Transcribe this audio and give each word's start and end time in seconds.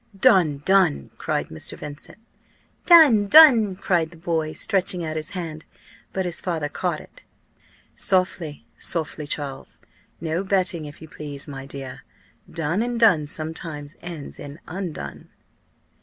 "Done! 0.19 0.63
done!" 0.65 1.11
cried 1.19 1.49
Mr. 1.49 1.77
Vincent. 1.77 2.17
"Done! 2.87 3.25
done!" 3.27 3.75
cried 3.75 4.09
the 4.09 4.17
boy, 4.17 4.53
stretching 4.53 5.05
out 5.05 5.15
his 5.15 5.29
hand, 5.37 5.63
but 6.11 6.25
his 6.25 6.41
father 6.41 6.69
caught 6.69 6.99
it. 6.99 7.23
"Softly! 7.95 8.65
softly, 8.75 9.27
Charles! 9.27 9.79
No 10.19 10.43
betting, 10.43 10.85
if 10.85 11.03
you 11.03 11.07
please, 11.07 11.47
my 11.47 11.67
dear. 11.67 12.01
Done 12.49 12.81
and 12.81 12.99
done 12.99 13.27
sometimes 13.27 13.95
ends 14.01 14.39
in 14.39 14.59
undone." 14.67 15.29